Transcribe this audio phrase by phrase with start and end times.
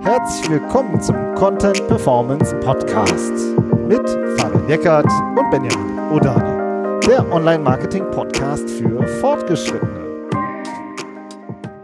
[0.00, 3.32] Herzlich willkommen zum Content Performance Podcast
[3.88, 4.06] mit
[4.38, 10.28] Fabian Eckert und Benjamin Odani, der Online-Marketing-Podcast für Fortgeschrittene.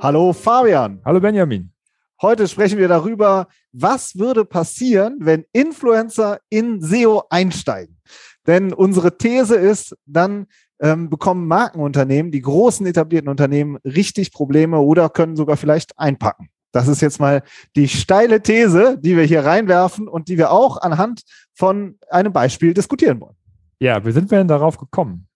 [0.00, 1.00] Hallo Fabian.
[1.04, 1.72] Hallo Benjamin.
[2.20, 7.98] Heute sprechen wir darüber, was würde passieren, wenn Influencer in SEO einsteigen.
[8.46, 10.46] Denn unsere These ist, dann
[10.80, 16.48] ähm, bekommen Markenunternehmen, die großen etablierten Unternehmen, richtig Probleme oder können sogar vielleicht einpacken.
[16.72, 17.42] Das ist jetzt mal
[17.76, 21.22] die steile These, die wir hier reinwerfen und die wir auch anhand
[21.52, 23.36] von einem Beispiel diskutieren wollen.
[23.80, 25.26] Ja, wie sind wir denn darauf gekommen?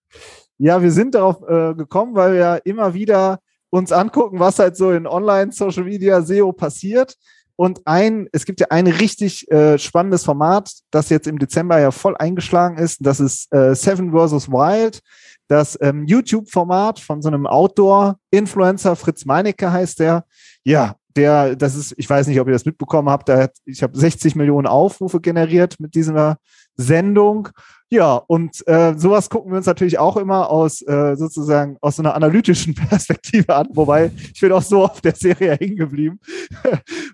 [0.58, 4.92] Ja, wir sind darauf äh, gekommen, weil wir immer wieder uns angucken, was halt so
[4.92, 7.16] in Online, Social Media, SEO passiert.
[7.56, 11.90] Und ein, es gibt ja ein richtig äh, spannendes Format, das jetzt im Dezember ja
[11.90, 12.98] voll eingeschlagen ist.
[13.04, 14.48] Das ist äh, Seven vs.
[14.48, 15.00] Wild,
[15.48, 20.24] das ähm, YouTube-Format von so einem Outdoor-Influencer, Fritz Meinecke heißt der.
[20.64, 23.82] Ja, der, das ist, ich weiß nicht, ob ihr das mitbekommen habt, der hat, ich
[23.82, 26.38] habe 60 Millionen Aufrufe generiert mit dieser
[26.76, 27.48] Sendung.
[27.90, 32.02] Ja, und äh, sowas gucken wir uns natürlich auch immer aus äh, sozusagen aus so
[32.02, 36.18] einer analytischen Perspektive an, wobei ich bin auch so auf der Serie hängen geblieben.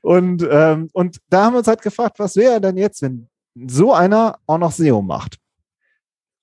[0.03, 3.29] und, ähm, und da haben wir uns halt gefragt, was wäre denn jetzt, wenn
[3.67, 5.40] so einer auch noch SEO macht?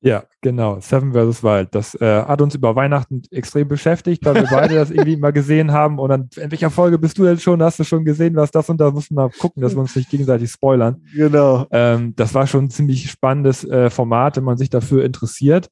[0.02, 0.80] Ja, genau.
[0.80, 1.44] Seven vs.
[1.44, 1.70] Wild.
[1.74, 5.72] Das äh, hat uns über Weihnachten extrem beschäftigt, weil wir beide das irgendwie mal gesehen
[5.72, 5.98] haben.
[5.98, 7.64] Und dann, in welcher Folge bist du denn schon?
[7.64, 10.10] Hast du schon gesehen, was das und da mussten wir gucken, dass wir uns nicht
[10.10, 11.02] gegenseitig spoilern.
[11.16, 11.66] Genau.
[11.72, 15.70] Ähm, das war schon ein ziemlich spannendes äh, Format, wenn man sich dafür interessiert.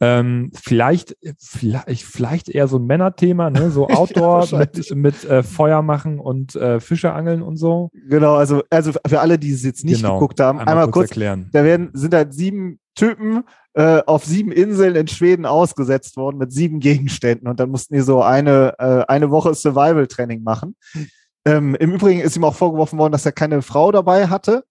[0.00, 3.70] Ähm, vielleicht, vielleicht, vielleicht eher so ein Männerthema, ne?
[3.70, 7.90] so Outdoor ja, mit, mit äh, Feuer machen und äh, Fische angeln und so.
[8.08, 10.14] Genau, also, also für alle, die es jetzt nicht genau.
[10.14, 11.48] geguckt haben, einmal, einmal kurz, kurz erklären.
[11.52, 16.52] Da werden, sind halt sieben Typen äh, auf sieben Inseln in Schweden ausgesetzt worden mit
[16.52, 20.76] sieben Gegenständen und dann mussten die so eine, äh, eine Woche Survival-Training machen.
[21.44, 24.64] Ähm, Im Übrigen ist ihm auch vorgeworfen worden, dass er keine Frau dabei hatte.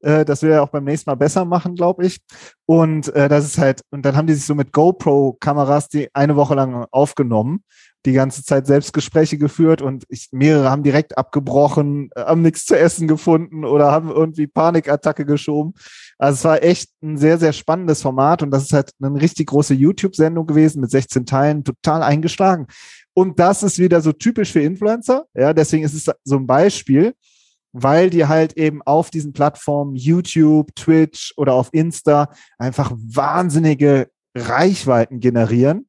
[0.00, 2.18] Äh, das will er auch beim nächsten Mal besser machen, glaube ich.
[2.66, 6.36] Und äh, das ist halt, und dann haben die sich so mit GoPro-Kameras die eine
[6.36, 7.64] Woche lang aufgenommen,
[8.06, 12.78] die ganze Zeit Selbstgespräche geführt und ich, mehrere haben direkt abgebrochen, äh, haben nichts zu
[12.78, 15.74] essen gefunden oder haben irgendwie Panikattacke geschoben.
[16.18, 19.48] Also es war echt ein sehr, sehr spannendes Format und das ist halt eine richtig
[19.48, 22.66] große YouTube-Sendung gewesen mit 16 Teilen, total eingeschlagen.
[23.12, 25.26] Und das ist wieder so typisch für Influencer.
[25.34, 27.14] Ja, deswegen ist es so ein Beispiel
[27.72, 35.20] weil die halt eben auf diesen Plattformen YouTube, Twitch oder auf Insta einfach wahnsinnige Reichweiten
[35.20, 35.88] generieren,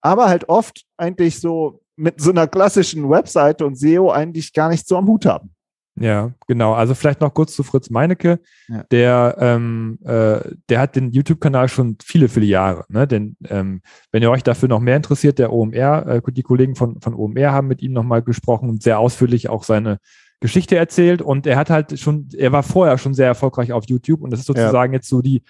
[0.00, 4.86] aber halt oft eigentlich so mit so einer klassischen Webseite und SEO eigentlich gar nicht
[4.88, 5.54] so am Hut haben.
[6.00, 6.72] Ja, genau.
[6.72, 8.40] Also vielleicht noch kurz zu Fritz Meinecke.
[8.68, 8.84] Ja.
[8.90, 10.38] Der, ähm, äh,
[10.70, 12.86] der hat den YouTube-Kanal schon viele, viele Jahre.
[12.88, 13.06] Ne?
[13.06, 17.00] Denn ähm, wenn ihr euch dafür noch mehr interessiert, der OMR, äh, die Kollegen von,
[17.02, 19.98] von OMR haben mit ihm nochmal gesprochen und sehr ausführlich auch seine
[20.40, 24.22] Geschichte erzählt und er hat halt schon, er war vorher schon sehr erfolgreich auf YouTube
[24.22, 24.96] und das ist sozusagen ja.
[24.98, 25.42] jetzt so die,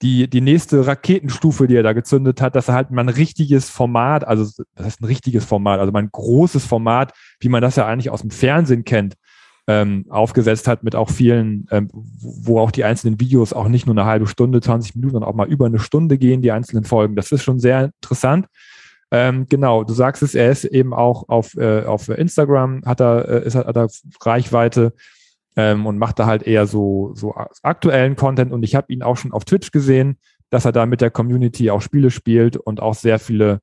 [0.00, 3.68] die, die nächste Raketenstufe, die er da gezündet hat, dass er halt mal ein richtiges
[3.68, 4.44] Format, also
[4.74, 8.10] das heißt ein richtiges Format, also mal ein großes Format, wie man das ja eigentlich
[8.10, 9.14] aus dem Fernsehen kennt,
[9.66, 13.94] ähm, aufgesetzt hat mit auch vielen, ähm, wo auch die einzelnen Videos auch nicht nur
[13.94, 17.16] eine halbe Stunde, 20 Minuten, sondern auch mal über eine Stunde gehen, die einzelnen Folgen.
[17.16, 18.46] Das ist schon sehr interessant.
[19.10, 23.28] Ähm, genau, du sagst es, er ist eben auch auf, äh, auf Instagram, hat er,
[23.28, 23.88] äh, ist, hat er
[24.20, 24.92] Reichweite
[25.56, 28.52] ähm, und macht da halt eher so, so aktuellen Content.
[28.52, 30.18] Und ich habe ihn auch schon auf Twitch gesehen,
[30.50, 33.60] dass er da mit der Community auch Spiele spielt und auch sehr viele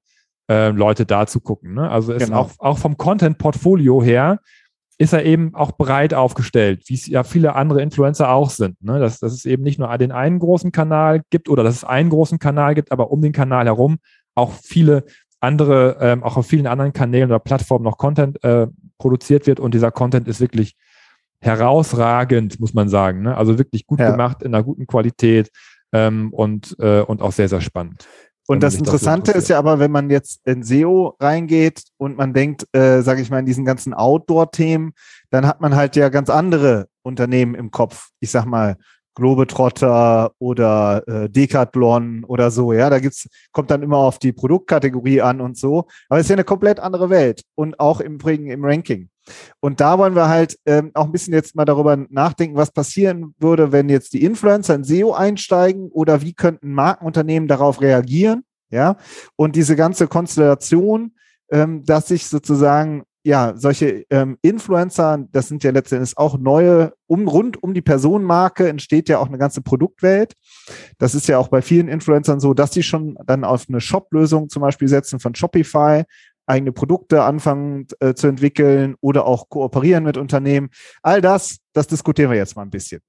[0.49, 1.73] äh, Leute da zu gucken.
[1.73, 1.89] Ne?
[1.89, 2.41] Also ist genau.
[2.41, 4.39] auch, auch vom Content-Portfolio her
[4.97, 8.81] ist er eben auch breit aufgestellt, wie es ja viele andere Influencer auch sind.
[8.81, 8.99] Ne?
[8.99, 12.09] Dass, dass es eben nicht nur den einen großen Kanal gibt oder dass es einen
[12.09, 13.97] großen Kanal gibt, aber um den Kanal herum
[14.35, 15.05] auch viele
[15.45, 18.67] andere, ähm, auch auf vielen anderen Kanälen oder Plattformen noch Content äh,
[18.97, 20.75] produziert wird und dieser Content ist wirklich
[21.39, 23.21] herausragend, muss man sagen.
[23.21, 23.37] Ne?
[23.37, 24.11] Also wirklich gut ja.
[24.11, 25.51] gemacht, in einer guten Qualität
[25.93, 28.07] ähm, und, äh, und auch sehr, sehr spannend.
[28.47, 32.33] Und das Interessante das ist ja aber, wenn man jetzt in SEO reingeht und man
[32.33, 34.93] denkt, äh, sage ich mal, in diesen ganzen Outdoor-Themen,
[35.31, 38.09] dann hat man halt ja ganz andere Unternehmen im Kopf.
[38.19, 38.77] Ich sag mal,
[39.15, 45.21] Globetrotter oder äh, Decathlon oder so, ja, da gibt's, kommt dann immer auf die Produktkategorie
[45.21, 48.65] an und so, aber es ist ja eine komplett andere Welt und auch im im
[48.65, 49.09] Ranking.
[49.59, 53.33] Und da wollen wir halt ähm, auch ein bisschen jetzt mal darüber nachdenken, was passieren
[53.39, 58.97] würde, wenn jetzt die Influencer in SEO einsteigen oder wie könnten Markenunternehmen darauf reagieren, ja,
[59.35, 61.15] und diese ganze Konstellation,
[61.49, 67.27] ähm, dass sich sozusagen ja, solche ähm, Influencer, das sind ja letztendlich auch neue, um,
[67.27, 70.33] rund um die Personenmarke entsteht ja auch eine ganze Produktwelt.
[70.99, 74.49] Das ist ja auch bei vielen Influencern so, dass die schon dann auf eine Shop-Lösung
[74.49, 76.03] zum Beispiel setzen von Shopify,
[76.45, 80.69] eigene Produkte anfangen äh, zu entwickeln oder auch kooperieren mit Unternehmen.
[81.01, 83.01] All das, das diskutieren wir jetzt mal ein bisschen.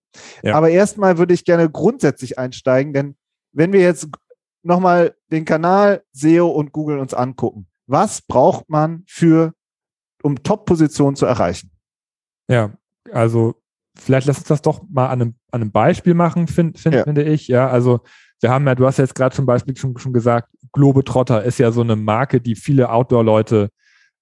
[0.43, 0.55] Ja.
[0.55, 3.17] Aber erstmal würde ich gerne grundsätzlich einsteigen, denn
[3.53, 4.09] wenn wir jetzt
[4.63, 9.53] nochmal den Kanal SEO und Google uns angucken, was braucht man für,
[10.27, 11.71] um Top-Positionen zu erreichen?
[12.49, 12.73] Ja,
[13.13, 13.55] also
[13.97, 17.05] vielleicht lass uns das doch mal an einem, an einem Beispiel machen, find, find, ja.
[17.05, 17.49] finde ich.
[17.49, 18.01] Ja, also
[18.41, 21.73] wir haben ja, du hast jetzt gerade zum Beispiel schon, schon gesagt, Globetrotter ist ja
[21.73, 23.71] so eine Marke, die viele Outdoor-Leute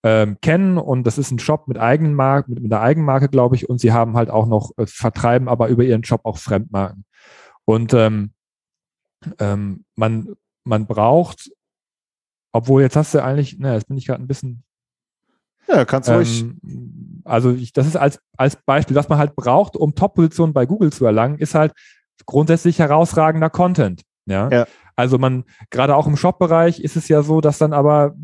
[0.04, 3.68] ähm, kennen und das ist ein Shop mit Eigenmarke, mit, mit einer Eigenmarke, glaube ich,
[3.68, 7.04] und sie haben halt auch noch, äh, vertreiben aber über ihren Shop auch Fremdmarken.
[7.64, 8.32] Und ähm,
[9.38, 10.34] ähm, man,
[10.64, 11.50] man braucht,
[12.52, 14.62] obwohl jetzt hast du eigentlich, naja, jetzt bin ich gerade ein bisschen
[15.68, 16.44] ja, kannst du ähm, ruhig.
[17.24, 20.92] Also ich, das ist als, als Beispiel, was man halt braucht, um Top-Positionen bei Google
[20.92, 21.72] zu erlangen, ist halt
[22.26, 24.02] grundsätzlich herausragender Content.
[24.26, 24.48] Ja.
[24.50, 24.66] ja.
[24.96, 28.14] Also man, gerade auch im Shop-Bereich ist es ja so, dass dann aber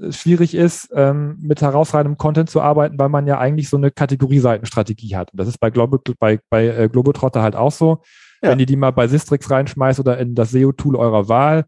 [0.00, 3.90] äh, schwierig ist, ähm, mit herausragendem Content zu arbeiten, weil man ja eigentlich so eine
[3.90, 5.30] Kategorieseitenstrategie hat.
[5.32, 8.02] Und das ist bei, Globe, bei, bei äh, Globetrotter halt auch so.
[8.42, 8.50] Ja.
[8.50, 11.66] Wenn ihr die mal bei Sistrix reinschmeißt oder in das SEO-Tool eurer Wahl,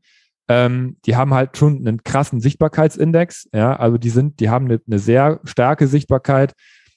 [0.50, 3.49] ähm, die haben halt schon einen krassen Sichtbarkeitsindex.
[3.52, 6.55] Ja, also die sind, die haben eine, eine sehr starke Sichtbarkeit.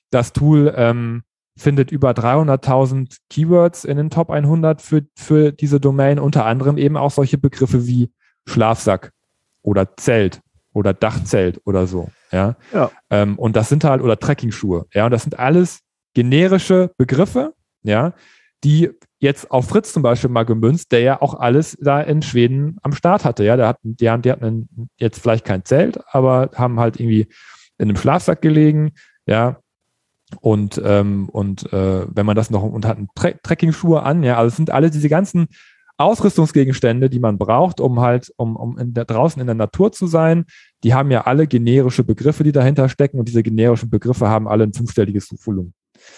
[0.09, 1.21] Das Tool ähm,
[1.55, 6.97] findet über 300.000 Keywords in den Top 100 für, für diese Domain, unter anderem eben
[6.97, 8.11] auch solche Begriffe wie
[8.47, 9.11] Schlafsack
[9.61, 10.41] oder Zelt
[10.73, 12.09] oder Dachzelt oder so.
[12.31, 12.55] Ja.
[12.73, 12.89] ja.
[13.11, 14.87] Ähm, und das sind halt, oder Trekkingschuhe.
[14.95, 15.81] Ja, und das sind alles
[16.15, 17.53] generische Begriffe,
[17.83, 18.13] ja,
[18.63, 18.89] die
[19.23, 22.93] jetzt auf Fritz zum Beispiel mal gemünzt, der ja auch alles da in Schweden am
[22.93, 23.43] Start hatte.
[23.43, 27.27] Ja, der hat, die, die hatten jetzt vielleicht kein Zelt, aber haben halt irgendwie
[27.77, 28.91] in einem Schlafsack gelegen,
[29.25, 29.59] ja.
[30.41, 34.47] Und, ähm, und äh, wenn man das noch und hat Tre Trekking-Schuhe an, ja, also
[34.47, 35.47] es sind alle diese ganzen
[35.97, 40.07] Ausrüstungsgegenstände, die man braucht, um halt, um, um in der, draußen in der Natur zu
[40.07, 40.45] sein,
[40.83, 44.63] die haben ja alle generische Begriffe, die dahinter stecken und diese generischen Begriffe haben alle
[44.63, 45.73] ein fünfstelliges Suchvolumen.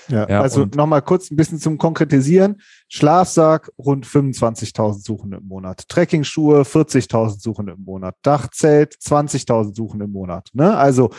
[0.08, 2.62] Ja, ja also nochmal kurz ein bisschen zum Konkretisieren.
[2.90, 5.88] Schlafsack rund 25.000 Suchende im Monat.
[5.88, 8.16] Trekkingschuhe 40.000 Suchende im Monat.
[8.22, 10.50] Dachzelt 20.000 Suchende im Monat.
[10.54, 10.76] Ne?
[10.76, 11.12] Also,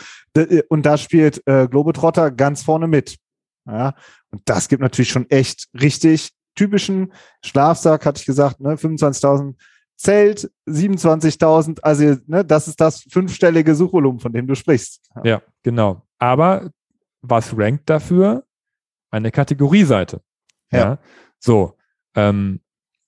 [0.69, 3.17] und da spielt äh, Globetrotter ganz vorne mit.
[3.65, 3.95] Ja,
[4.31, 7.11] und das gibt natürlich schon echt richtig typischen
[7.43, 8.75] Schlafsack, hatte ich gesagt, ne?
[8.75, 9.55] 25.000
[9.97, 15.01] Zelt 27.000, also ne, das ist das fünfstellige Suchvolumen, von dem du sprichst.
[15.15, 16.03] Ja, ja genau.
[16.19, 16.69] Aber
[17.23, 18.43] was rankt dafür?
[19.11, 20.21] Eine Kategorieseite.
[20.71, 20.79] Ja.
[20.79, 20.99] ja.
[21.39, 21.77] So,
[22.15, 22.61] ähm,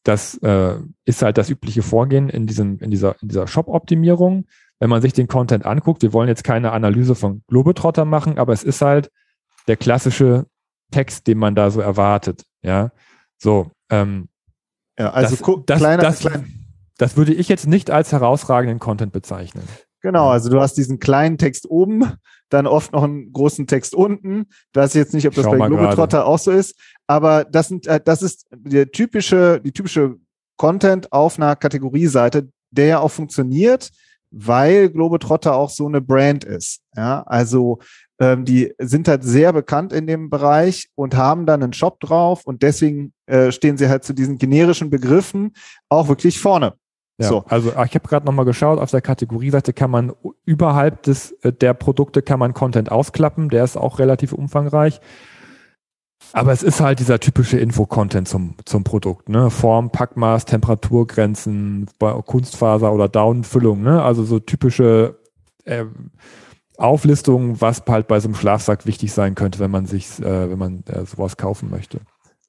[0.03, 4.45] das äh, ist halt das übliche Vorgehen in diesem, in dieser, in dieser Shop-Optimierung.
[4.79, 8.53] Wenn man sich den Content anguckt, wir wollen jetzt keine Analyse von Globetrotter machen, aber
[8.53, 9.11] es ist halt
[9.67, 10.45] der klassische
[10.91, 12.45] Text, den man da so erwartet.
[12.61, 12.91] Ja,
[13.37, 13.71] so.
[13.89, 14.29] Ähm,
[14.97, 16.65] ja, also das, das, kleiner, das, klein.
[16.97, 19.63] das würde ich jetzt nicht als herausragenden Content bezeichnen.
[20.01, 22.13] Genau, also du hast diesen kleinen Text oben,
[22.49, 24.47] dann oft noch einen großen Text unten.
[24.49, 26.75] Ich weiß jetzt nicht, ob das Schau bei Globetrotter auch so ist,
[27.07, 30.15] aber das sind, äh, das ist der typische, die typische
[30.57, 33.89] Content auf einer Kategorieseite, der ja auch funktioniert,
[34.31, 36.81] weil Globetrotter auch so eine Brand ist.
[36.95, 37.79] Ja, also
[38.19, 42.45] ähm, die sind halt sehr bekannt in dem Bereich und haben dann einen Shop drauf
[42.45, 45.53] und deswegen äh, stehen sie halt zu diesen generischen Begriffen
[45.87, 46.73] auch wirklich vorne.
[47.19, 47.43] Ja, so.
[47.47, 50.13] Also ich habe gerade nochmal geschaut, auf der Kategorieseite kann man
[50.45, 55.01] überhalb des, äh, der Produkte kann man Content ausklappen, der ist auch relativ umfangreich.
[56.31, 59.49] Aber es ist halt dieser typische Info-Content zum, zum Produkt, ne?
[59.49, 61.87] Form, Packmaß, Temperaturgrenzen,
[62.25, 64.01] Kunstfaser oder Downfüllung, ne?
[64.03, 65.19] Also so typische
[65.65, 65.85] äh,
[66.77, 70.59] Auflistungen, was halt bei so einem Schlafsack wichtig sein könnte, wenn man sich, äh, wenn
[70.59, 71.99] man äh, sowas kaufen möchte.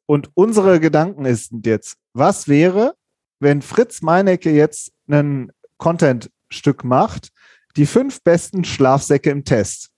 [0.06, 2.94] Und unsere Gedanken ist jetzt, was wäre,
[3.40, 7.30] wenn Fritz Meinecke jetzt ein Content-Stück macht,
[7.76, 9.90] die fünf besten Schlafsäcke im Test.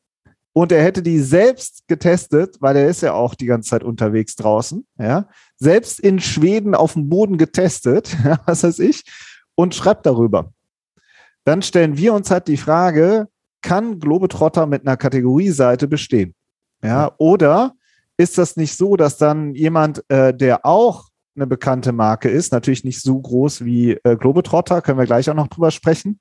[0.54, 4.36] Und er hätte die selbst getestet, weil er ist ja auch die ganze Zeit unterwegs
[4.36, 9.04] draußen, ja, selbst in Schweden auf dem Boden getestet, was weiß ich,
[9.54, 10.52] und schreibt darüber.
[11.44, 13.28] Dann stellen wir uns halt die Frage,
[13.62, 16.34] kann Globetrotter mit einer Kategorieseite bestehen?
[16.82, 17.74] Ja, oder
[18.18, 22.52] ist das nicht so, dass dann jemand, äh, der auch eine bekannte Marke ist.
[22.52, 26.20] Natürlich nicht so groß wie äh, Globetrotter, können wir gleich auch noch drüber sprechen.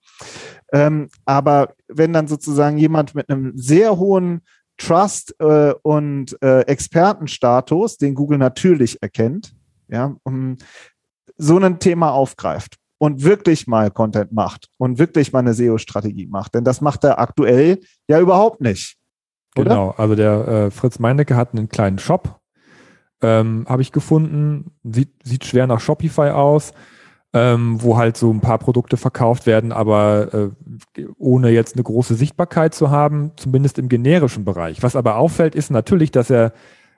[0.72, 4.41] Ähm, aber wenn dann sozusagen jemand mit einem sehr hohen
[4.77, 9.53] Trust äh, und äh, Expertenstatus, den Google natürlich erkennt,
[9.88, 10.58] ja, um,
[11.38, 16.56] so ein Thema aufgreift und wirklich mal Content macht und wirklich mal eine SEO-Strategie macht.
[16.56, 18.98] Denn das macht er aktuell ja überhaupt nicht.
[19.58, 19.70] Oder?
[19.70, 22.39] Genau, also der äh, Fritz Meinecke hat einen kleinen Shop,
[23.21, 24.71] ähm, habe ich gefunden.
[24.83, 26.73] Sieht, sieht schwer nach Shopify aus.
[27.33, 30.51] ähm, wo halt so ein paar Produkte verkauft werden, aber
[30.97, 34.83] äh, ohne jetzt eine große Sichtbarkeit zu haben, zumindest im generischen Bereich.
[34.83, 36.51] Was aber auffällt, ist natürlich, dass er,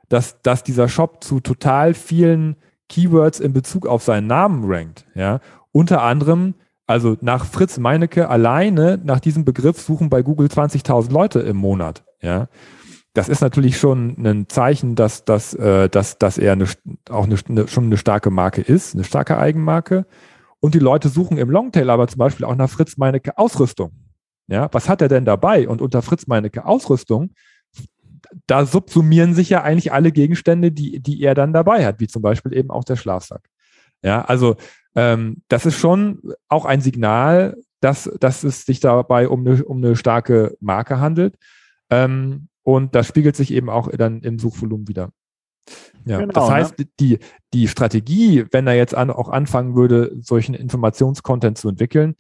[0.10, 2.56] dass, dass dieser Shop zu total vielen
[2.90, 5.06] Keywords in Bezug auf seinen Namen rankt.
[5.14, 5.40] Ja,
[5.72, 6.56] unter anderem,
[6.88, 12.04] also nach Fritz Meinecke alleine nach diesem Begriff suchen bei Google 20.000 Leute im Monat.
[12.22, 12.48] Ja,
[13.14, 16.66] das ist natürlich schon ein Zeichen, dass, dass, äh, dass, dass er eine,
[17.10, 20.06] auch eine, eine, schon eine starke Marke ist, eine starke Eigenmarke.
[20.60, 23.92] Und die Leute suchen im Longtail aber zum Beispiel auch nach Fritz Meinecke Ausrüstung.
[24.48, 25.68] Ja, was hat er denn dabei?
[25.68, 27.32] Und unter Fritz Meinecke Ausrüstung,
[28.48, 32.22] da subsumieren sich ja eigentlich alle Gegenstände, die, die er dann dabei hat, wie zum
[32.22, 33.48] Beispiel eben auch der Schlafsack.
[34.02, 34.56] Ja, also
[34.96, 39.78] ähm, das ist schon auch ein Signal, dass, dass es sich dabei um eine, um
[39.78, 41.36] eine starke Marke handelt.
[41.90, 45.10] Ähm, und das spiegelt sich eben auch dann im Suchvolumen wieder.
[46.06, 46.86] Ja, genau, das heißt, ne?
[47.00, 47.20] die,
[47.54, 52.16] die Strategie, wenn er jetzt an, auch anfangen würde, solchen Informationscontent zu entwickeln,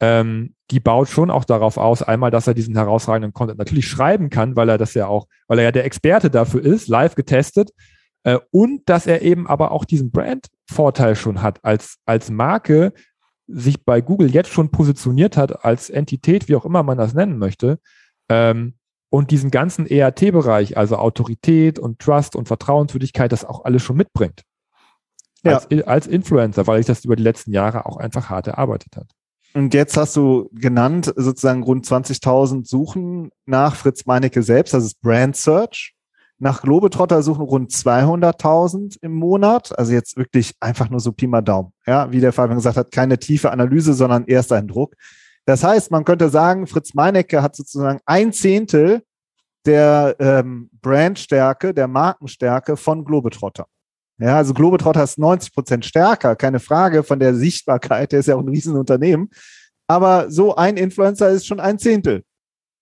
[0.00, 4.30] ähm, die baut schon auch darauf aus, einmal, dass er diesen herausragenden Content natürlich schreiben
[4.30, 7.72] kann, weil er das ja auch, weil er ja der Experte dafür ist, live getestet,
[8.24, 12.92] äh, und dass er eben aber auch diesen Brand-Vorteil schon hat, als, als Marke
[13.46, 17.38] sich bei Google jetzt schon positioniert hat, als Entität, wie auch immer man das nennen
[17.38, 17.78] möchte,
[18.28, 18.74] ähm,
[19.10, 24.42] und diesen ganzen ERT-Bereich, also Autorität und Trust und Vertrauenswürdigkeit, das auch alles schon mitbringt.
[25.44, 25.54] Ja.
[25.54, 29.08] Als, als Influencer, weil ich das über die letzten Jahre auch einfach hart erarbeitet hat.
[29.54, 35.00] Und jetzt hast du genannt, sozusagen rund 20.000 Suchen nach Fritz Meinecke selbst, das ist
[35.00, 35.94] Brand Search.
[36.40, 39.76] Nach Globetrotter suchen rund 200.000 im Monat.
[39.76, 41.72] Also jetzt wirklich einfach nur so Pi mal Daumen.
[41.84, 44.94] Ja, wie der Fabian gesagt hat, keine tiefe Analyse, sondern Ersteindruck.
[45.48, 49.02] Das heißt, man könnte sagen, Fritz Meinecke hat sozusagen ein Zehntel
[49.64, 53.64] der ähm, Brandstärke, der Markenstärke von Globetrotter.
[54.18, 58.36] Ja, also Globetrotter ist 90 Prozent stärker, keine Frage von der Sichtbarkeit, der ist ja
[58.36, 59.30] auch ein Riesenunternehmen.
[59.86, 62.24] Aber so ein Influencer ist schon ein Zehntel.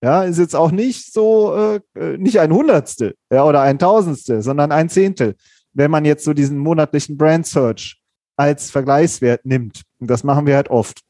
[0.02, 4.72] Ja, ist jetzt auch nicht so, äh, nicht ein Hundertstel ja, oder ein Tausendstel, sondern
[4.72, 5.36] ein Zehntel.
[5.72, 8.02] Wenn man jetzt so diesen monatlichen Brand Search
[8.36, 9.82] als Vergleichswert nimmt.
[10.00, 11.02] Und das machen wir halt oft.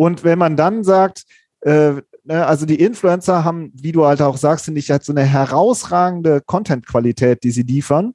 [0.00, 1.24] Und wenn man dann sagt,
[1.60, 5.12] äh, ne, also die Influencer haben, wie du halt auch sagst, finde ich, halt so
[5.12, 8.14] eine herausragende Content-Qualität, die sie liefern.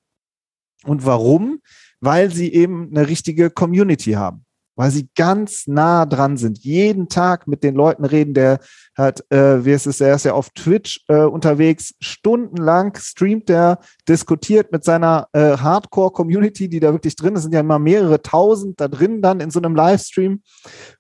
[0.83, 1.59] Und warum?
[1.99, 4.44] Weil sie eben eine richtige Community haben
[4.75, 8.34] weil sie ganz nah dran sind, jeden Tag mit den Leuten reden.
[8.34, 8.60] Der
[8.98, 13.79] hat, äh, wie ist es, er ist ja auf Twitch äh, unterwegs, stundenlang streamt er,
[14.08, 18.79] diskutiert mit seiner äh, Hardcore-Community, die da wirklich drin ist, sind ja immer mehrere tausend
[18.79, 20.41] da drin dann in so einem Livestream.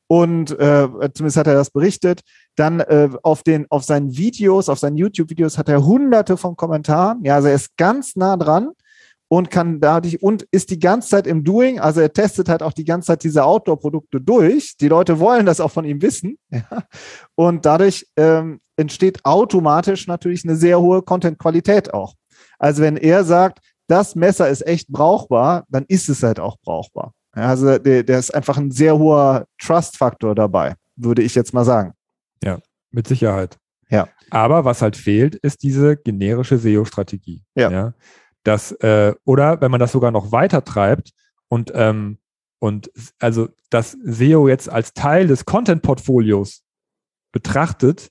[0.07, 2.21] Und äh, zumindest hat er das berichtet.
[2.55, 7.23] Dann äh, auf den, auf seinen Videos, auf seinen YouTube-Videos hat er hunderte von Kommentaren.
[7.23, 8.69] Ja, also er ist ganz nah dran
[9.27, 12.73] und kann dadurch und ist die ganze Zeit im Doing, also er testet halt auch
[12.73, 14.77] die ganze Zeit diese Outdoor-Produkte durch.
[14.77, 16.37] Die Leute wollen das auch von ihm wissen.
[16.51, 16.83] Ja.
[17.35, 22.13] Und dadurch ähm, entsteht automatisch natürlich eine sehr hohe Content-Qualität auch.
[22.59, 27.11] Also wenn er sagt, das Messer ist echt brauchbar, dann ist es halt auch brauchbar.
[27.35, 31.65] Ja, also der, der ist einfach ein sehr hoher Trust-Faktor dabei, würde ich jetzt mal
[31.65, 31.91] sagen.
[32.41, 32.59] Ja,
[32.91, 33.57] mit Sicherheit.
[33.89, 34.07] Ja.
[34.29, 37.43] Aber was halt fehlt, ist diese generische SEO-Strategie.
[37.53, 37.69] Ja.
[37.69, 37.93] ja
[38.45, 41.11] dass, äh, oder wenn man das sogar noch weiter treibt
[41.49, 42.19] und, ähm,
[42.59, 46.63] und also das SEO jetzt als Teil des Content-Portfolios
[47.31, 48.09] betrachtet,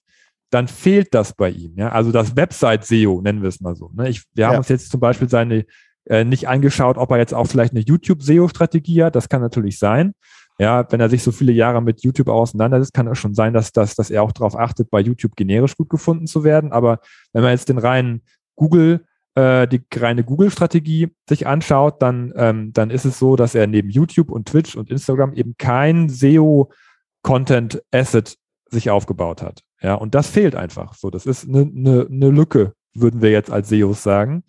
[0.50, 1.76] dann fehlt das bei ihm.
[1.76, 1.90] Ja?
[1.90, 3.90] Also das Website-SEO, nennen wir es mal so.
[3.94, 4.08] Ne?
[4.08, 5.64] Ich, wir haben uns jetzt zum Beispiel seine
[6.06, 9.16] äh, nicht angeschaut, ob er jetzt auch vielleicht eine YouTube-SEO-Strategie hat.
[9.16, 10.12] Das kann natürlich sein.
[10.58, 13.72] Ja, wenn er sich so viele Jahre mit YouTube auseinandersetzt, kann es schon sein, dass,
[13.72, 16.70] dass, dass er auch darauf achtet, bei YouTube generisch gut gefunden zu werden.
[16.70, 17.00] Aber
[17.32, 18.22] wenn man jetzt den reinen
[18.54, 23.66] Google äh, die reine Google-Strategie sich anschaut, dann, ähm, dann ist es so, dass er
[23.66, 28.38] neben YouTube und Twitch und Instagram eben kein SEO-Content-Asset
[28.70, 29.62] sich aufgebaut hat.
[29.80, 30.94] Ja, und das fehlt einfach.
[30.94, 34.44] So, das ist eine ne, ne Lücke, würden wir jetzt als SEOs sagen.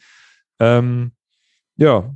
[0.60, 1.12] Ähm,
[1.76, 2.16] ja,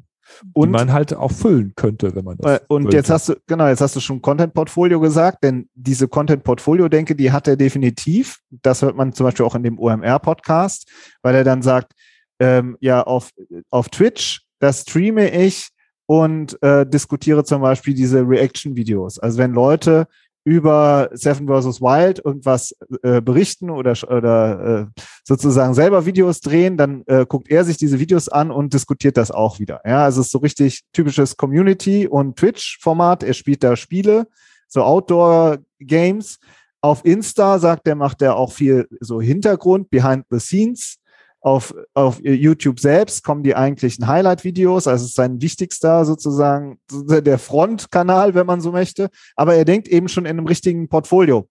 [0.54, 2.60] und man halt auch füllen könnte, wenn man das.
[2.60, 2.98] Äh, und wollte.
[2.98, 7.48] jetzt hast du, genau, jetzt hast du schon Content-Portfolio gesagt, denn diese Content-Portfolio-Denke, die hat
[7.48, 8.40] er definitiv.
[8.50, 10.90] Das hört man zum Beispiel auch in dem OMR-Podcast,
[11.22, 11.94] weil er dann sagt,
[12.40, 13.32] ähm, ja auf,
[13.70, 15.70] auf Twitch, da streame ich
[16.06, 19.20] und äh, diskutiere zum Beispiel diese Reaction-Videos.
[19.20, 20.08] Also wenn Leute
[20.44, 21.82] über Seven vs.
[21.82, 27.64] Wild irgendwas äh, berichten oder, oder äh, sozusagen selber Videos drehen, dann äh, guckt er
[27.66, 29.82] sich diese Videos an und diskutiert das auch wieder.
[29.86, 33.24] Ja, also es ist so richtig typisches Community- und Twitch-Format.
[33.24, 34.28] Er spielt da Spiele,
[34.68, 36.40] so Outdoor-Games.
[36.82, 40.99] Auf Insta sagt er, macht er auch viel so Hintergrund, Behind the Scenes
[41.42, 47.40] auf, auf YouTube selbst kommen die eigentlichen Highlight-Videos, also es ist sein wichtigster sozusagen der
[47.40, 49.10] Frontkanal, wenn man so möchte.
[49.36, 51.48] Aber er denkt eben schon in einem richtigen Portfolio.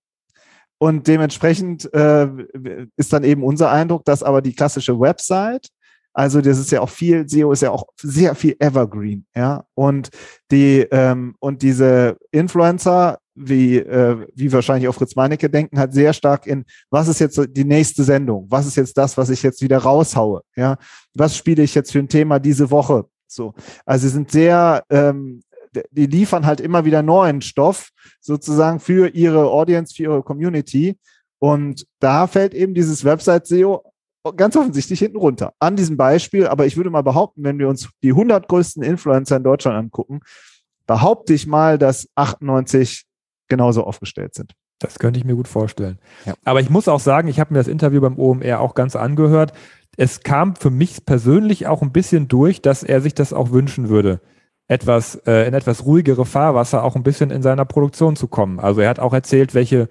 [0.79, 2.29] Und dementsprechend äh,
[2.97, 5.69] ist dann eben unser Eindruck, dass aber die klassische Website,
[6.19, 9.65] also das ist ja auch viel, SEO ist ja auch sehr viel Evergreen, ja.
[9.75, 10.09] Und
[10.51, 16.13] die ähm, und diese Influencer, wie, äh, wie wahrscheinlich auch Fritz Meinecke denken, hat sehr
[16.13, 18.49] stark in, was ist jetzt die nächste Sendung?
[18.51, 20.43] Was ist jetzt das, was ich jetzt wieder raushaue?
[20.57, 20.77] Ja,
[21.15, 23.05] was spiele ich jetzt für ein Thema diese Woche?
[23.29, 23.55] So,
[23.87, 25.43] also sie sind sehr ähm,
[25.93, 30.99] die liefern halt immer wieder neuen Stoff sozusagen für ihre Audience, für ihre Community.
[31.39, 33.85] Und da fällt eben dieses Website-SEO
[34.33, 35.53] ganz offensichtlich hinten runter.
[35.59, 39.37] An diesem Beispiel, aber ich würde mal behaupten, wenn wir uns die 100 größten Influencer
[39.37, 40.21] in Deutschland angucken,
[40.87, 43.05] behaupte ich mal, dass 98
[43.49, 44.55] genauso aufgestellt sind.
[44.79, 45.99] Das könnte ich mir gut vorstellen.
[46.25, 46.35] Ja.
[46.45, 49.53] Aber ich muss auch sagen, ich habe mir das Interview beim OMR auch ganz angehört.
[49.97, 53.89] Es kam für mich persönlich auch ein bisschen durch, dass er sich das auch wünschen
[53.89, 54.21] würde
[54.69, 58.61] etwas, äh, in etwas ruhigere Fahrwasser auch ein bisschen in seiner Produktion zu kommen.
[58.61, 59.89] Also er hat auch erzählt, welche,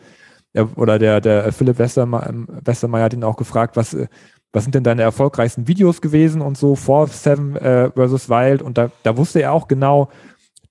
[0.76, 2.34] oder der, der Philipp Westermeier,
[2.64, 4.08] Westermeier hat ihn auch gefragt, was, äh,
[4.54, 8.78] was sind denn deine erfolgreichsten Videos gewesen und so vor Seven äh, versus Wild und
[8.78, 10.10] da, da wusste er auch genau,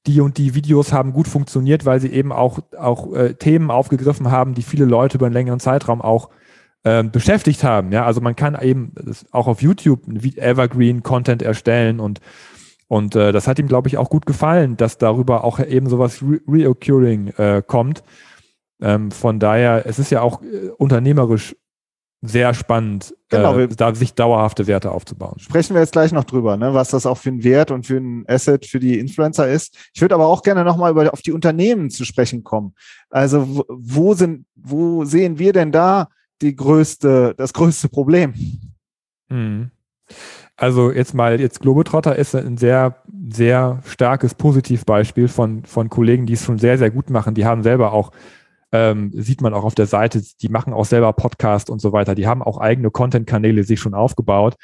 [0.06, 4.30] die und die Videos haben gut funktioniert, weil sie eben auch, auch äh, Themen aufgegriffen
[4.30, 6.30] haben, die viele Leute über einen längeren Zeitraum auch
[6.84, 7.92] äh, beschäftigt haben.
[7.92, 8.92] Ja, also man kann eben
[9.32, 10.02] auch auf YouTube
[10.36, 12.20] Evergreen Content erstellen und
[12.88, 16.22] und äh, das hat ihm, glaube ich, auch gut gefallen, dass darüber auch eben sowas
[16.22, 18.04] Re Reoccurring äh, kommt.
[18.80, 21.56] Ähm, von daher, es ist ja auch äh, unternehmerisch
[22.22, 25.38] sehr spannend, genau, äh, da sich dauerhafte Werte aufzubauen.
[25.38, 27.98] Sprechen wir jetzt gleich noch drüber, ne, was das auch für ein Wert und für
[27.98, 29.76] ein Asset für die Influencer ist.
[29.94, 32.74] Ich würde aber auch gerne nochmal über auf die Unternehmen zu sprechen kommen.
[33.10, 36.08] Also wo sind, wo sehen wir denn da
[36.42, 38.34] die größte, das größte Problem?
[39.28, 39.70] Hm.
[40.56, 46.32] Also jetzt mal, jetzt Globetrotter ist ein sehr, sehr starkes Positivbeispiel von, von Kollegen, die
[46.32, 47.34] es schon sehr, sehr gut machen.
[47.34, 48.10] Die haben selber auch,
[48.72, 52.14] ähm, sieht man auch auf der Seite, die machen auch selber Podcast und so weiter.
[52.14, 54.56] Die haben auch eigene Content-Kanäle sich schon aufgebaut.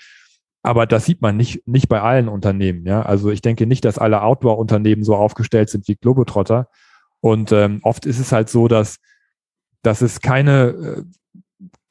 [0.63, 2.87] Aber das sieht man nicht, nicht bei allen Unternehmen.
[2.87, 3.03] Ja?
[3.03, 6.69] Also ich denke nicht, dass alle Outdoor-Unternehmen so aufgestellt sind wie Globetrotter.
[7.21, 8.99] Und ähm, oft ist es halt so, dass,
[9.83, 11.03] dass es keine äh,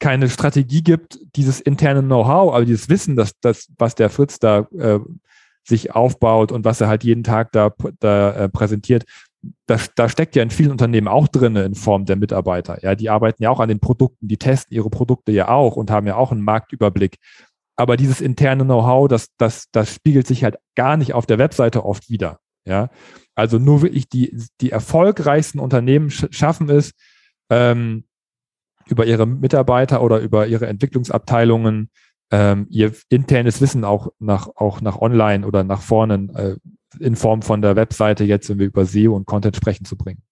[0.02, 4.66] keine Strategie gibt, dieses interne Know-how, also dieses Wissen, dass das, was der Fritz da
[4.76, 4.98] äh,
[5.64, 9.04] sich aufbaut und was er halt jeden Tag da, da äh, präsentiert,
[9.66, 12.82] da, da steckt ja in vielen Unternehmen auch drin in Form der Mitarbeiter.
[12.82, 15.90] Ja, die arbeiten ja auch an den Produkten, die testen ihre Produkte ja auch und
[15.90, 17.16] haben ja auch einen Marktüberblick.
[17.76, 21.84] Aber dieses interne Know-how, das, das, das spiegelt sich halt gar nicht auf der Webseite
[21.84, 22.38] oft wieder.
[22.64, 22.90] Ja,
[23.34, 26.92] also nur wirklich die, die erfolgreichsten Unternehmen schaffen es,
[27.50, 28.04] ähm,
[28.86, 31.90] über ihre Mitarbeiter oder über ihre Entwicklungsabteilungen
[32.30, 36.56] ähm, ihr internes Wissen auch nach, auch nach online oder nach vorne äh,
[37.00, 40.22] in Form von der Webseite jetzt, wenn wir über SEO und Content sprechen, zu bringen.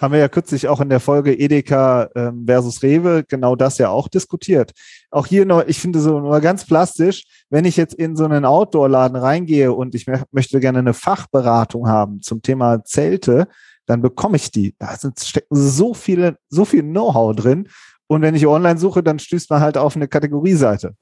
[0.00, 3.90] Haben wir ja kürzlich auch in der Folge Edeka ähm, versus Rewe genau das ja
[3.90, 4.72] auch diskutiert.
[5.10, 8.44] Auch hier noch, ich finde so nur ganz plastisch, wenn ich jetzt in so einen
[8.44, 13.46] Outdoor-Laden reingehe und ich möchte gerne eine Fachberatung haben zum Thema Zelte,
[13.86, 14.74] dann bekomme ich die.
[14.78, 17.68] Da sind, stecken so viele, so viel Know-how drin.
[18.08, 20.94] Und wenn ich online suche, dann stößt man halt auf eine Kategorieseite.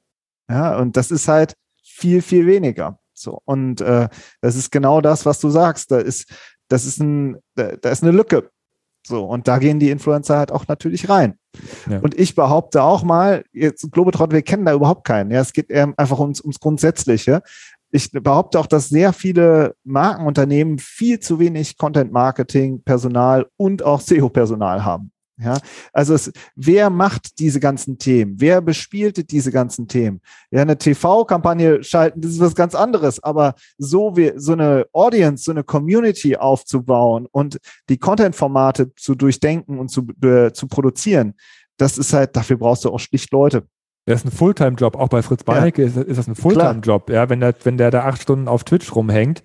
[0.50, 2.98] Ja, und das ist halt viel, viel weniger.
[3.20, 3.40] So.
[3.44, 4.08] Und äh,
[4.40, 5.90] das ist genau das, was du sagst.
[5.90, 6.32] Da ist,
[6.68, 8.50] das ist ein, da, da ist eine Lücke.
[9.06, 11.38] So, und da gehen die Influencer halt auch natürlich rein.
[11.88, 11.98] Ja.
[12.00, 15.30] Und ich behaupte auch mal, jetzt Globetrot, wir kennen da überhaupt keinen.
[15.30, 17.42] Ja, es geht einfach ums, ums Grundsätzliche.
[17.90, 24.00] Ich behaupte auch, dass sehr viele Markenunternehmen viel zu wenig Content Marketing, Personal und auch
[24.00, 25.10] SEO-Personal haben.
[25.40, 25.58] Ja,
[25.92, 28.34] also es, wer macht diese ganzen Themen?
[28.38, 30.20] Wer bespielt diese ganzen Themen?
[30.50, 35.44] Ja, eine TV-Kampagne schalten, das ist was ganz anderes, aber so wie, so eine Audience,
[35.44, 41.34] so eine Community aufzubauen und die Content-Formate zu durchdenken und zu, äh, zu produzieren,
[41.76, 43.62] das ist halt, dafür brauchst du auch schlicht Leute.
[44.06, 45.88] Das ist ein Fulltime-Job, auch bei Fritz Beinecke ja.
[45.88, 47.10] ist, ist, das ein Fulltime-Job.
[47.10, 49.44] Ja, wenn der, wenn der da acht Stunden auf Twitch rumhängt,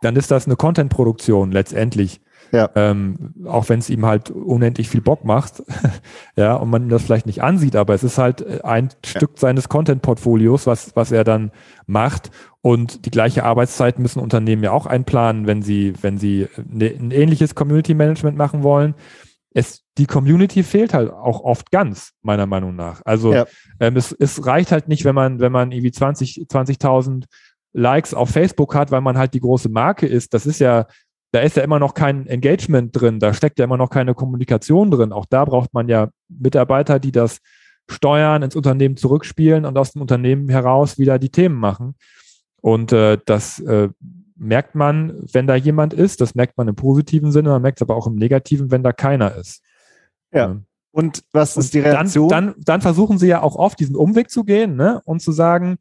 [0.00, 2.20] dann ist das eine Content-Produktion letztendlich.
[2.52, 2.70] Ja.
[2.74, 5.62] Ähm, auch wenn es ihm halt unendlich viel Bock macht,
[6.36, 9.10] ja, und man das vielleicht nicht ansieht, aber es ist halt äh, ein ja.
[9.10, 11.50] Stück seines Content-Portfolios, was, was er dann
[11.86, 12.30] macht.
[12.62, 17.10] Und die gleiche Arbeitszeit müssen Unternehmen ja auch einplanen, wenn sie, wenn sie ne, ein
[17.10, 18.94] ähnliches Community-Management machen wollen.
[19.52, 23.00] Es, die Community fehlt halt auch oft ganz, meiner Meinung nach.
[23.04, 23.46] Also ja.
[23.80, 27.24] ähm, es, es reicht halt nicht, wenn man, wenn man irgendwie 20, 20.000
[27.72, 30.32] Likes auf Facebook hat, weil man halt die große Marke ist.
[30.34, 30.86] Das ist ja,
[31.32, 34.90] da ist ja immer noch kein Engagement drin, da steckt ja immer noch keine Kommunikation
[34.90, 35.12] drin.
[35.12, 37.40] Auch da braucht man ja Mitarbeiter, die das,
[37.88, 41.94] steuern, ins Unternehmen zurückspielen und aus dem Unternehmen heraus wieder die Themen machen.
[42.60, 43.88] Und äh, das äh,
[44.36, 46.20] merkt man, wenn da jemand ist.
[46.20, 48.92] Das merkt man im positiven Sinne, man merkt es aber auch im negativen, wenn da
[48.92, 49.62] keiner ist.
[50.32, 50.60] Ja.
[50.90, 52.28] Und was ist die Reaktion?
[52.28, 55.00] Dann, dann, dann, versuchen sie ja auch oft diesen Umweg zu gehen ne?
[55.04, 55.76] und zu sagen,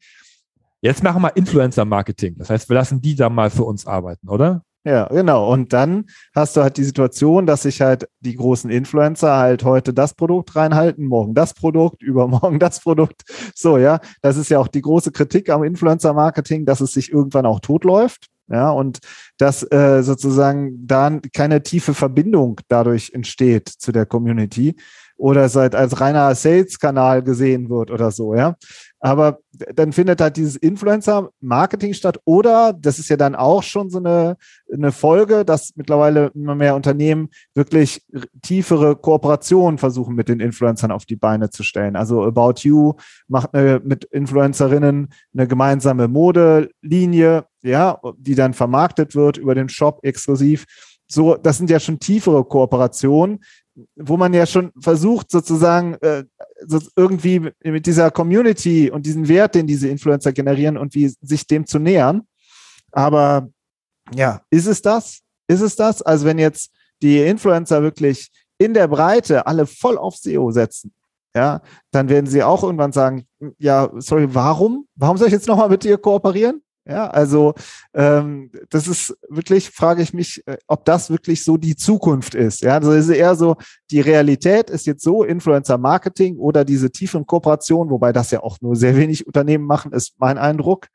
[0.82, 2.36] jetzt machen wir Influencer-Marketing.
[2.38, 4.62] Das heißt, wir lassen die da mal für uns arbeiten, oder?
[4.86, 5.52] Ja, genau.
[5.52, 9.96] Und dann hast du halt die Situation, dass sich halt die großen Influencer halt heute
[9.96, 13.24] das Produkt reinhalten, morgen das Produkt, übermorgen das Produkt.
[13.56, 14.00] So, ja.
[14.22, 18.28] Das ist ja auch die große Kritik am Influencer-Marketing, dass es sich irgendwann auch totläuft.
[18.48, 19.00] Ja, und
[19.40, 24.76] dass äh, sozusagen da keine tiefe Verbindung dadurch entsteht zu der Community
[25.18, 28.56] oder seit als reiner Sales-Kanal gesehen wird oder so, ja.
[29.00, 29.40] Aber
[29.76, 34.38] dann findet halt dieses Influencer-Marketing statt oder das ist ja dann auch schon so eine,
[34.74, 38.04] eine Folge, dass mittlerweile immer mehr Unternehmen wirklich
[38.42, 41.96] tiefere Kooperationen versuchen, mit den Influencern auf die Beine zu stellen.
[41.96, 42.94] Also About You
[43.28, 50.00] macht eine, mit Influencerinnen eine gemeinsame Modelinie, ja, die dann vermarktet wird über den Shop
[50.04, 50.66] exklusiv.
[51.08, 53.44] So, das sind ja schon tiefere Kooperationen,
[53.96, 56.24] wo man ja schon versucht, sozusagen äh,
[56.66, 61.46] so irgendwie mit dieser Community und diesen Wert, den diese Influencer generieren und wie sich
[61.48, 62.24] dem zu nähern.
[62.92, 63.50] Aber
[64.14, 65.22] ja, ist es das?
[65.48, 66.02] Ist es das?
[66.02, 70.94] Also wenn jetzt die Influencer wirklich in der Breite alle voll auf SEO setzen,
[71.36, 71.62] ja,
[71.92, 74.88] dann werden sie auch irgendwann sagen, ja, sorry, warum?
[74.96, 76.62] Warum soll ich jetzt nochmal mit dir kooperieren?
[76.88, 77.56] Ja, also
[77.96, 82.62] ähm, das ist wirklich, frage ich mich, äh, ob das wirklich so die Zukunft ist.
[82.62, 83.56] Ja, also ist eher so,
[83.90, 88.76] die Realität ist jetzt so Influencer-Marketing oder diese tiefen Kooperationen, wobei das ja auch nur
[88.76, 90.88] sehr wenig Unternehmen machen, ist mein Eindruck.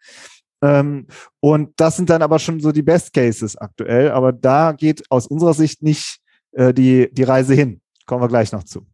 [0.62, 1.08] Ähm,
[1.40, 4.12] und das sind dann aber schon so die Best Cases aktuell.
[4.12, 6.20] Aber da geht aus unserer Sicht nicht
[6.52, 7.80] äh, die, die Reise hin.
[8.06, 8.86] Kommen wir gleich noch zu.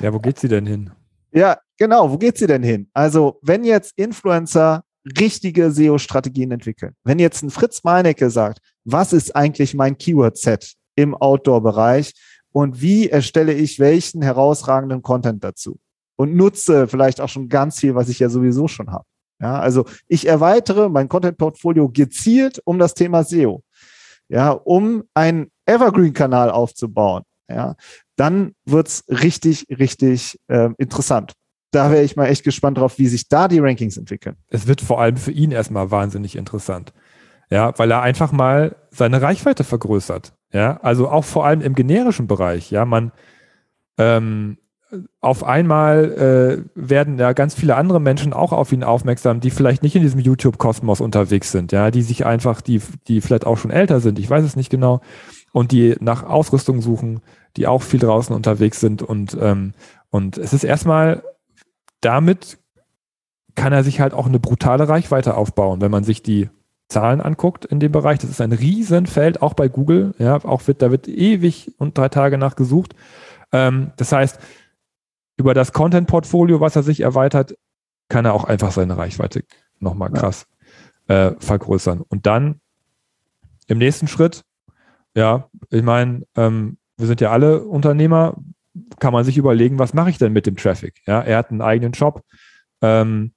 [0.00, 0.90] Ja, wo geht sie denn hin?
[1.32, 2.10] Ja, genau.
[2.10, 2.88] Wo geht sie denn hin?
[2.92, 4.84] Also, wenn jetzt Influencer
[5.18, 6.94] richtige SEO-Strategien entwickeln.
[7.04, 12.12] Wenn jetzt ein Fritz Meinecke sagt, was ist eigentlich mein Keyword-Set im Outdoor-Bereich
[12.52, 15.78] und wie erstelle ich welchen herausragenden Content dazu
[16.16, 19.04] und nutze vielleicht auch schon ganz viel, was ich ja sowieso schon habe.
[19.40, 23.62] Ja, also ich erweitere mein Content-Portfolio gezielt um das Thema SEO.
[24.28, 27.24] Ja, um einen Evergreen-Kanal aufzubauen.
[27.48, 27.76] Ja,
[28.16, 31.34] dann wird's richtig, richtig äh, interessant
[31.74, 34.36] da wäre ich mal echt gespannt drauf, wie sich da die Rankings entwickeln.
[34.48, 36.92] Es wird vor allem für ihn erstmal wahnsinnig interessant.
[37.50, 40.32] Ja, weil er einfach mal seine Reichweite vergrößert.
[40.52, 42.70] Ja, also auch vor allem im generischen Bereich.
[42.70, 43.12] Ja, man
[43.98, 44.58] ähm,
[45.20, 49.82] auf einmal äh, werden ja ganz viele andere Menschen auch auf ihn aufmerksam, die vielleicht
[49.82, 53.70] nicht in diesem YouTube-Kosmos unterwegs sind, ja, die sich einfach, die, die vielleicht auch schon
[53.70, 55.00] älter sind, ich weiß es nicht genau,
[55.52, 57.20] und die nach Ausrüstung suchen,
[57.56, 59.72] die auch viel draußen unterwegs sind und, ähm,
[60.10, 61.22] und es ist erstmal
[62.04, 62.58] damit
[63.54, 66.50] kann er sich halt auch eine brutale Reichweite aufbauen, wenn man sich die
[66.88, 68.18] Zahlen anguckt in dem Bereich.
[68.18, 70.14] Das ist ein Riesenfeld, auch bei Google.
[70.18, 72.94] Ja, auch wird, da wird ewig und drei Tage nachgesucht.
[73.52, 74.38] Ähm, das heißt,
[75.36, 77.56] über das Content-Portfolio, was er sich erweitert,
[78.08, 79.44] kann er auch einfach seine Reichweite
[79.80, 80.46] nochmal krass
[81.08, 82.00] äh, vergrößern.
[82.00, 82.60] Und dann
[83.66, 84.44] im nächsten Schritt,
[85.14, 88.36] ja, ich meine, ähm, wir sind ja alle Unternehmer,
[88.98, 91.00] kann man sich überlegen, was mache ich denn mit dem Traffic?
[91.06, 92.22] Ja, er hat einen eigenen Shop.
[92.82, 93.32] Ähm,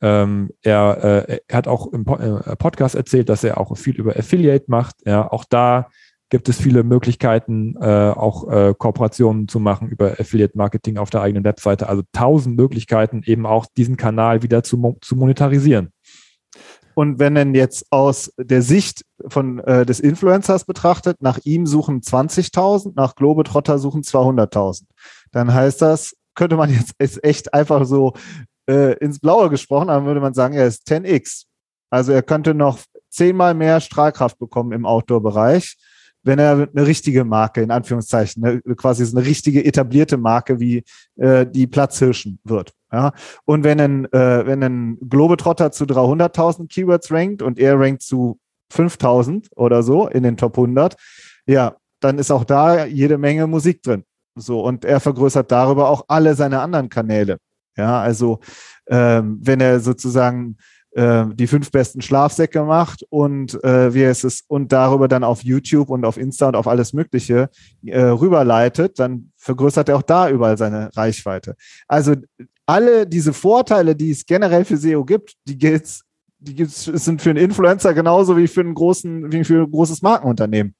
[0.00, 4.16] ähm, er, äh, er, hat auch im äh, Podcast erzählt, dass er auch viel über
[4.16, 4.96] Affiliate macht.
[5.06, 5.88] Ja, auch da
[6.28, 11.20] gibt es viele Möglichkeiten, äh, auch äh, Kooperationen zu machen über Affiliate Marketing auf der
[11.20, 11.88] eigenen Webseite.
[11.88, 15.92] Also tausend Möglichkeiten, eben auch diesen Kanal wieder zu, zu monetarisieren.
[16.94, 22.00] Und wenn denn jetzt aus der Sicht von äh, des Influencers betrachtet, nach ihm suchen
[22.00, 24.84] 20.000, nach Globetrotter suchen 200.000,
[25.30, 28.14] dann heißt das, könnte man jetzt ist echt einfach so
[28.68, 31.44] äh, ins Blaue gesprochen, dann würde man sagen, er ist 10x.
[31.90, 32.78] Also er könnte noch
[33.10, 35.76] zehnmal mehr Strahlkraft bekommen im Outdoor-Bereich,
[36.22, 40.84] wenn er eine richtige Marke, in Anführungszeichen, eine, quasi eine richtige etablierte Marke wie
[41.16, 42.72] äh, die Platzhirschen wird.
[42.92, 43.12] Ja,
[43.46, 48.38] und wenn ein, äh, wenn ein Globetrotter zu 300.000 Keywords rankt und er rankt zu
[48.72, 50.96] 5.000 oder so in den Top 100,
[51.46, 54.04] ja, dann ist auch da jede Menge Musik drin.
[54.34, 57.38] So, und er vergrößert darüber auch alle seine anderen Kanäle.
[57.76, 58.40] Ja, also
[58.86, 60.56] ähm, wenn er sozusagen
[60.92, 65.42] äh, die fünf besten Schlafsäcke macht und äh, wie es ist und darüber dann auf
[65.42, 67.48] YouTube und auf Insta und auf alles Mögliche
[67.86, 71.56] äh, rüberleitet, dann vergrößert er auch da überall seine Reichweite.
[71.88, 72.14] Also
[72.72, 76.04] alle diese Vorteile, die es generell für SEO gibt, die gibt's,
[76.38, 80.00] die gibt's, sind für einen Influencer genauso wie für einen großen, wie für ein großes
[80.00, 80.74] Markenunternehmen.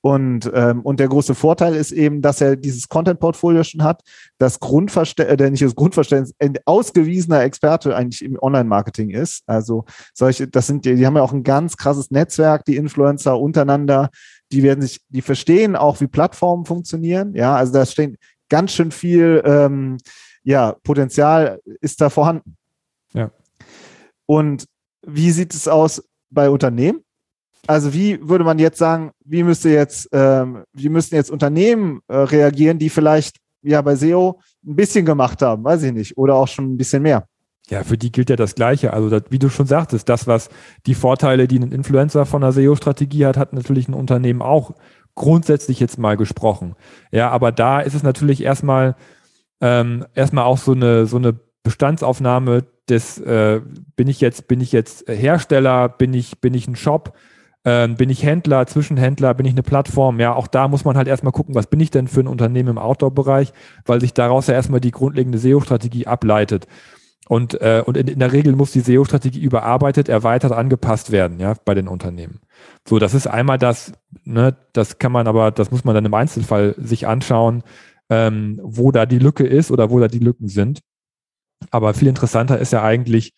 [0.00, 4.02] Und, ähm, und der große Vorteil ist eben, dass er dieses Content-Portfolio schon hat,
[4.38, 9.42] das Grundverständnis, äh, nicht das Grundverständnis, ein ausgewiesener Experte eigentlich im Online-Marketing ist.
[9.46, 13.38] Also solche, das sind, die, die haben ja auch ein ganz krasses Netzwerk, die Influencer
[13.38, 14.10] untereinander,
[14.50, 17.34] die werden sich, die verstehen auch, wie Plattformen funktionieren.
[17.34, 18.16] Ja, also da stehen
[18.48, 19.98] ganz schön viel, ähm,
[20.48, 22.56] ja, Potenzial ist da vorhanden.
[23.12, 23.30] Ja.
[24.24, 24.64] Und
[25.06, 27.00] wie sieht es aus bei Unternehmen?
[27.66, 32.16] Also wie würde man jetzt sagen, wie müsste jetzt, ähm, wie müssten jetzt Unternehmen äh,
[32.16, 36.48] reagieren, die vielleicht ja bei SEO ein bisschen gemacht haben, weiß ich nicht, oder auch
[36.48, 37.26] schon ein bisschen mehr?
[37.68, 38.94] Ja, für die gilt ja das Gleiche.
[38.94, 40.48] Also, das, wie du schon sagtest, das, was
[40.86, 44.72] die Vorteile, die ein Influencer von einer SEO-Strategie hat, hat natürlich ein Unternehmen auch
[45.14, 46.74] grundsätzlich jetzt mal gesprochen.
[47.10, 48.96] Ja, aber da ist es natürlich erstmal,
[49.60, 53.60] ähm, erstmal auch so eine, so eine Bestandsaufnahme des, äh,
[53.96, 57.14] bin ich jetzt, bin ich jetzt Hersteller, bin ich, bin ich ein Shop,
[57.64, 60.20] ähm, bin ich Händler, Zwischenhändler, bin ich eine Plattform?
[60.20, 62.70] Ja, auch da muss man halt erstmal gucken, was bin ich denn für ein Unternehmen
[62.70, 63.52] im Outdoor-Bereich,
[63.84, 66.66] weil sich daraus ja erstmal die grundlegende SEO-Strategie ableitet.
[67.28, 71.54] Und, äh, und in, in der Regel muss die SEO-Strategie überarbeitet, erweitert, angepasst werden, ja,
[71.66, 72.40] bei den Unternehmen.
[72.86, 73.92] So, das ist einmal das,
[74.24, 77.64] ne, das kann man aber, das muss man dann im Einzelfall sich anschauen,
[78.10, 80.80] ähm, wo da die Lücke ist oder wo da die Lücken sind.
[81.70, 83.34] Aber viel interessanter ist ja eigentlich,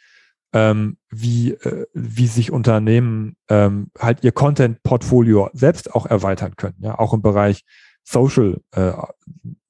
[0.53, 6.99] ähm, wie, äh, wie sich Unternehmen ähm, halt ihr Content-Portfolio selbst auch erweitern können, ja,
[6.99, 7.65] auch im Bereich
[8.03, 8.93] Social, äh,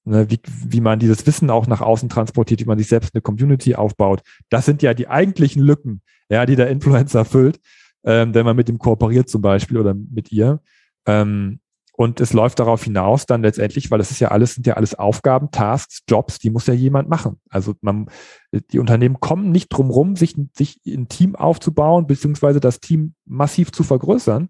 [0.04, 3.20] ne, wie, wie man dieses Wissen auch nach außen transportiert, wie man sich selbst eine
[3.20, 4.22] Community aufbaut.
[4.48, 7.60] Das sind ja die eigentlichen Lücken, ja, die der Influencer füllt,
[8.04, 10.60] ähm, wenn man mit ihm kooperiert zum Beispiel oder mit ihr.
[11.06, 11.60] Ähm,
[12.00, 14.94] und es läuft darauf hinaus dann letztendlich, weil das ist ja alles, sind ja alles
[14.94, 17.38] Aufgaben, Tasks, Jobs, die muss ja jemand machen.
[17.50, 18.06] Also man,
[18.52, 23.70] die Unternehmen kommen nicht drum rum, sich, sich ein Team aufzubauen, beziehungsweise das Team massiv
[23.70, 24.48] zu vergrößern,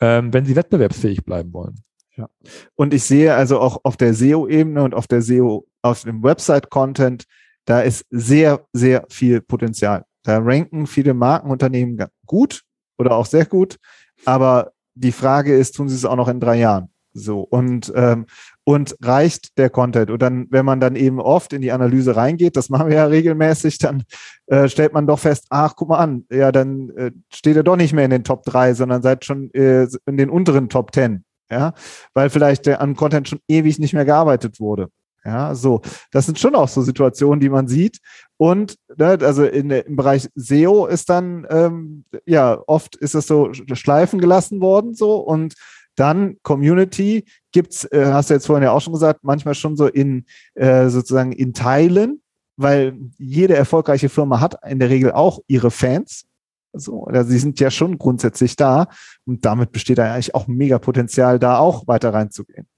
[0.00, 1.74] ähm, wenn sie wettbewerbsfähig bleiben wollen.
[2.16, 2.30] Ja.
[2.76, 7.24] Und ich sehe also auch auf der SEO-Ebene und auf der SEO, auf dem Website-Content,
[7.66, 10.06] da ist sehr, sehr viel Potenzial.
[10.22, 12.62] Da ranken viele Markenunternehmen gut
[12.96, 13.76] oder auch sehr gut,
[14.24, 16.88] aber die Frage ist, tun sie es auch noch in drei Jahren?
[17.12, 18.26] So und ähm,
[18.64, 20.10] und reicht der Content?
[20.10, 23.06] Und dann, wenn man dann eben oft in die Analyse reingeht, das machen wir ja
[23.06, 24.02] regelmäßig, dann
[24.46, 27.76] äh, stellt man doch fest, ach, guck mal an, ja, dann äh, steht er doch
[27.76, 31.24] nicht mehr in den Top 3, sondern seid schon äh, in den unteren Top 10.
[31.48, 31.74] Ja,
[32.12, 34.88] weil vielleicht der an Content schon ewig nicht mehr gearbeitet wurde.
[35.26, 35.80] Ja, so.
[36.12, 37.98] Das sind schon auch so Situationen, die man sieht.
[38.36, 43.52] Und ne, also in, im Bereich SEO ist dann, ähm, ja, oft ist es so
[43.52, 45.16] schleifen gelassen worden, so.
[45.16, 45.54] Und
[45.96, 49.88] dann Community gibt's, äh, hast du jetzt vorhin ja auch schon gesagt, manchmal schon so
[49.88, 52.22] in äh, sozusagen in Teilen,
[52.56, 56.26] weil jede erfolgreiche Firma hat in der Regel auch ihre Fans.
[56.72, 58.86] So, also sie sind ja schon grundsätzlich da
[59.24, 62.68] und damit besteht eigentlich auch mega Potenzial, da auch weiter reinzugehen.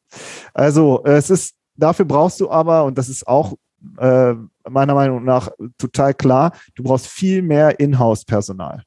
[0.54, 3.54] Also es ist Dafür brauchst du aber, und das ist auch
[3.98, 4.34] äh,
[4.68, 8.82] meiner Meinung nach total klar, du brauchst viel mehr Inhouse-Personal.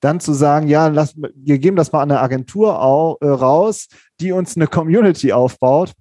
[0.00, 3.88] Dann zu sagen, ja, lass, wir geben das mal an eine Agentur au, äh, raus,
[4.20, 5.92] die uns eine Community aufbaut.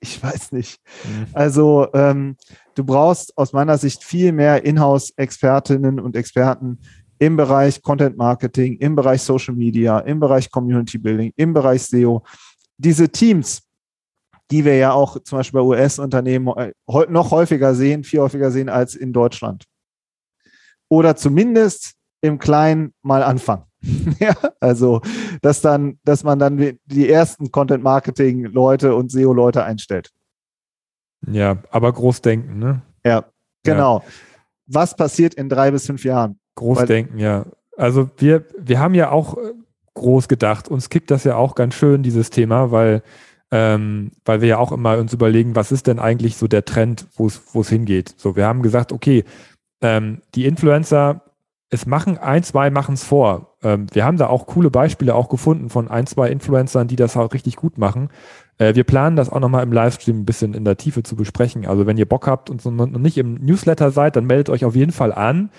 [0.00, 0.80] Ich weiß nicht.
[1.04, 1.26] Mhm.
[1.34, 2.36] Also ähm,
[2.76, 6.78] du brauchst aus meiner Sicht viel mehr Inhouse-Expertinnen und Experten
[7.18, 12.22] im Bereich Content Marketing, im Bereich Social Media, im Bereich Community Building, im Bereich SEO.
[12.78, 13.65] Diese Teams,
[14.50, 16.72] die wir ja auch zum Beispiel bei US-Unternehmen äh,
[17.08, 19.64] noch häufiger sehen, viel häufiger sehen als in Deutschland.
[20.88, 23.64] Oder zumindest im Kleinen mal anfangen.
[24.18, 25.00] ja, also,
[25.42, 30.10] dass dann, dass man dann die ersten Content-Marketing-Leute und SEO-Leute einstellt.
[31.28, 32.82] Ja, aber groß denken, ne?
[33.04, 33.24] Ja,
[33.62, 33.98] genau.
[33.98, 34.04] Ja.
[34.66, 36.38] Was passiert in drei bis fünf Jahren?
[36.56, 37.46] Groß Weil, denken, ja.
[37.76, 39.52] Also wir, wir haben ja auch äh,
[39.94, 40.68] groß gedacht.
[40.68, 43.02] Uns kickt das ja auch ganz schön, dieses Thema, weil
[43.50, 47.06] ähm, weil wir ja auch immer uns überlegen, was ist denn eigentlich so der Trend,
[47.16, 48.14] wo es hingeht.
[48.16, 49.24] So, wir haben gesagt, okay,
[49.80, 51.22] ähm, die Influencer,
[51.70, 53.56] es machen ein, zwei machen es vor.
[53.62, 57.16] Ähm, wir haben da auch coole Beispiele auch gefunden von ein, zwei Influencern, die das
[57.16, 58.10] auch richtig gut machen.
[58.58, 61.66] Äh, wir planen das auch nochmal im Livestream ein bisschen in der Tiefe zu besprechen.
[61.66, 64.76] Also wenn ihr Bock habt und noch nicht im Newsletter seid, dann meldet euch auf
[64.76, 65.50] jeden Fall an.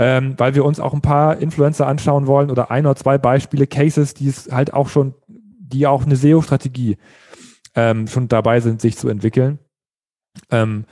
[0.00, 3.66] Ähm, weil wir uns auch ein paar Influencer anschauen wollen oder ein oder zwei Beispiele,
[3.66, 6.98] Cases, die es halt auch schon, die auch eine SEO-Strategie
[7.74, 9.58] ähm, schon dabei sind, sich zu entwickeln.
[10.50, 10.84] Ähm,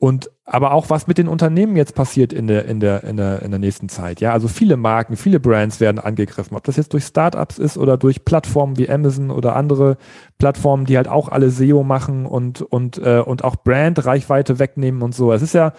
[0.00, 3.42] und aber auch was mit den Unternehmen jetzt passiert in der, in der, in der,
[3.42, 4.20] in der nächsten Zeit.
[4.22, 6.56] Ja, also viele Marken, viele Brands werden angegriffen.
[6.56, 9.98] Ob das jetzt durch Startups ist oder durch Plattformen wie Amazon oder andere
[10.38, 15.14] Plattformen, die halt auch alle SEO machen und, und, äh, und auch Brand-Reichweite wegnehmen und
[15.14, 15.32] so.
[15.32, 15.74] Es ist ja,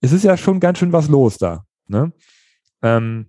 [0.00, 1.66] es ist ja schon ganz schön was los da.
[1.88, 2.12] Ne?
[2.82, 3.26] Ähm,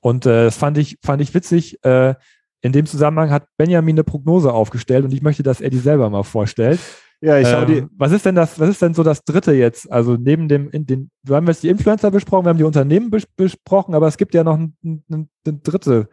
[0.00, 1.84] und äh, das fand ich, fand ich witzig.
[1.84, 2.16] Äh,
[2.66, 6.10] in dem Zusammenhang hat Benjamin eine Prognose aufgestellt und ich möchte, dass er die selber
[6.10, 6.80] mal vorstellt.
[7.20, 7.86] Ja, ich ähm, die.
[7.96, 9.90] Was ist denn das, was ist denn so das dritte jetzt?
[9.90, 13.10] Also neben dem, in den, wir haben jetzt die Influencer besprochen, wir haben die Unternehmen
[13.10, 16.08] bes besprochen, aber es gibt ja noch eine ein, ein dritte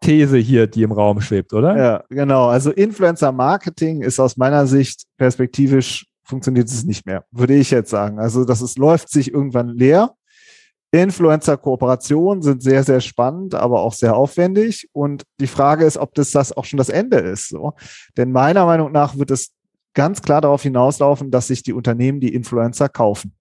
[0.00, 1.76] These hier, die im Raum schwebt, oder?
[1.76, 2.48] Ja, genau.
[2.48, 7.90] Also Influencer Marketing ist aus meiner Sicht perspektivisch funktioniert es nicht mehr, würde ich jetzt
[7.90, 8.18] sagen.
[8.18, 10.14] Also das ist, läuft sich irgendwann leer.
[10.92, 14.88] Influencer-Kooperationen sind sehr, sehr spannend, aber auch sehr aufwendig.
[14.92, 17.48] Und die Frage ist, ob das das auch schon das Ende ist.
[17.48, 17.72] So.
[18.16, 19.52] Denn meiner Meinung nach wird es
[19.94, 23.34] ganz klar darauf hinauslaufen, dass sich die Unternehmen die Influencer kaufen.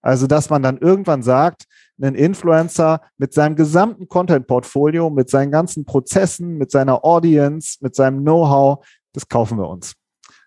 [0.00, 1.64] Also, dass man dann irgendwann sagt,
[2.00, 8.20] ein Influencer mit seinem gesamten Content-Portfolio, mit seinen ganzen Prozessen, mit seiner Audience, mit seinem
[8.20, 9.94] Know-how, das kaufen wir uns.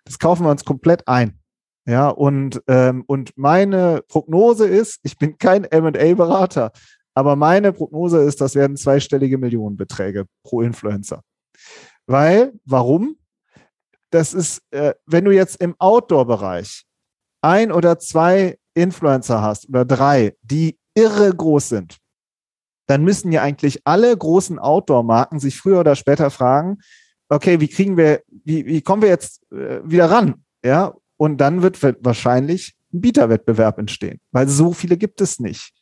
[0.04, 1.38] Das kaufen wir uns komplett ein.
[1.86, 6.72] Ja, und, ähm, und meine Prognose ist, ich bin kein MA-Berater,
[7.14, 11.22] aber meine Prognose ist, das werden zweistellige Millionenbeträge pro Influencer.
[12.06, 13.16] Weil, warum?
[14.10, 16.84] Das ist, äh, wenn du jetzt im Outdoor-Bereich
[17.42, 21.98] ein oder zwei Influencer hast oder drei, die irre groß sind,
[22.86, 26.78] dann müssen ja eigentlich alle großen Outdoor-Marken sich früher oder später fragen,
[27.28, 30.44] okay, wie kriegen wir, wie, wie kommen wir jetzt äh, wieder ran?
[30.64, 35.72] Ja, und dann wird wahrscheinlich ein Bieterwettbewerb entstehen, weil so viele gibt es nicht.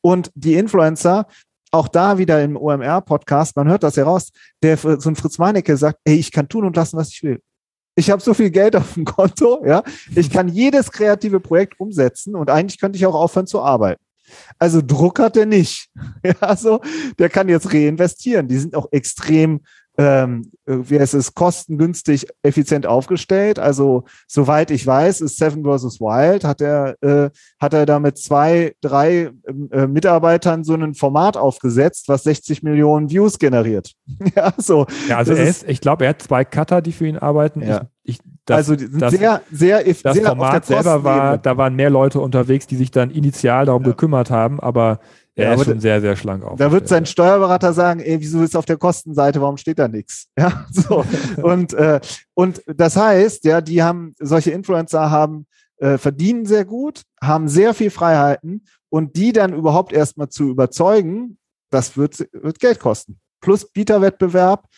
[0.00, 1.26] Und die Influencer,
[1.70, 4.30] auch da wieder im OMR-Podcast, man hört das heraus,
[4.62, 7.40] der so ein Fritz Meinecke sagt, ey, ich kann tun und lassen, was ich will.
[7.96, 9.82] Ich habe so viel Geld auf dem Konto, ja.
[10.14, 14.02] Ich kann jedes kreative Projekt umsetzen und eigentlich könnte ich auch aufhören zu arbeiten.
[14.58, 15.88] Also Druck hat er nicht.
[16.40, 16.80] Ja, so,
[17.18, 18.48] der kann jetzt reinvestieren.
[18.48, 19.60] Die sind auch extrem
[19.96, 23.58] ähm, es, kostengünstig, effizient aufgestellt.
[23.58, 26.00] Also soweit ich weiß, ist Seven vs.
[26.00, 27.30] Wild, hat er, äh,
[27.60, 29.30] hat er da mit zwei, drei
[29.70, 33.92] äh, Mitarbeitern so ein Format aufgesetzt, was 60 Millionen Views generiert.
[34.36, 34.86] ja, so.
[35.08, 37.62] Ja, also er ist, ich glaube, er hat zwei Cutter, die für ihn arbeiten.
[37.62, 37.88] Ja.
[38.02, 41.88] Ich, ich, das, also das, sehr, sehr, das sehr Format selber war, da waren mehr
[41.88, 43.90] Leute unterwegs, die sich dann initial darum ja.
[43.90, 44.98] gekümmert haben, aber
[45.36, 46.58] er ja, ist schon sehr, sehr schlank auf.
[46.58, 50.28] Da wird sein Steuerberater sagen, ey, wieso ist auf der Kostenseite, warum steht da nichts?
[50.38, 51.04] Ja, so.
[51.42, 52.00] und, äh,
[52.34, 55.46] und das heißt, ja, die haben, solche Influencer haben,
[55.78, 61.38] äh, verdienen sehr gut, haben sehr viel Freiheiten und die dann überhaupt erstmal zu überzeugen,
[61.70, 63.18] das wird, wird Geld kosten.
[63.40, 64.68] Plus Bieterwettbewerb,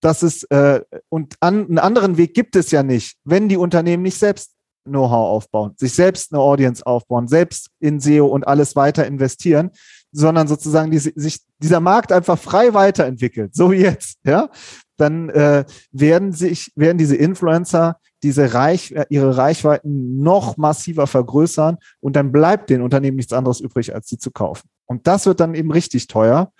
[0.00, 4.04] das ist, äh, und an, einen anderen Weg gibt es ja nicht, wenn die Unternehmen
[4.04, 9.06] nicht selbst Know-how aufbauen, sich selbst eine Audience aufbauen, selbst in SEO und alles weiter
[9.06, 9.70] investieren,
[10.14, 14.48] sondern sozusagen die, sich dieser Markt einfach frei weiterentwickelt, so wie jetzt, ja,
[14.96, 21.76] dann äh, werden sich, werden diese Influencer diese Reich, äh, ihre Reichweiten noch massiver vergrößern
[22.00, 24.68] und dann bleibt den Unternehmen nichts anderes übrig, als sie zu kaufen.
[24.86, 26.50] Und das wird dann eben richtig teuer.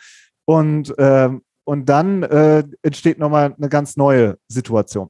[0.45, 1.31] Und, äh,
[1.65, 5.09] und dann äh, entsteht nochmal eine ganz neue Situation.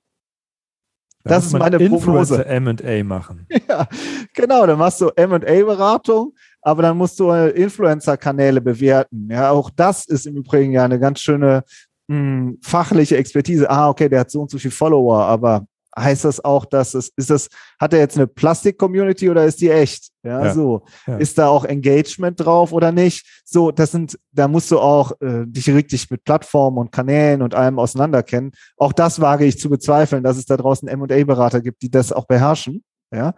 [1.24, 2.44] Da das ist meine Prognose.
[2.46, 3.46] M&A machen.
[3.68, 3.88] Ja,
[4.35, 4.66] genau.
[4.66, 9.29] Dann machst du M&A-Beratung, aber dann musst du Influencer-Kanäle bewerten.
[9.31, 11.62] Ja, auch das ist im Übrigen ja eine ganz schöne
[12.09, 13.68] mh, hm, fachliche Expertise.
[13.68, 17.12] Ah, okay, der hat so und so viele Follower, aber heißt das auch, dass es,
[17.16, 17.48] ist das,
[17.79, 20.09] hat er jetzt eine Plastik-Community oder ist die echt?
[20.24, 20.83] Ja, ja so.
[21.07, 21.18] Ja.
[21.18, 23.42] Ist da auch Engagement drauf oder nicht?
[23.44, 27.55] So, das sind, da musst du auch äh, dich richtig mit Plattformen und Kanälen und
[27.55, 28.53] allem auseinanderkennen.
[28.79, 32.24] Auch das wage ich zu bezweifeln, dass es da draußen M&A-Berater gibt, die das auch
[32.24, 32.83] beherrschen
[33.14, 33.35] ja,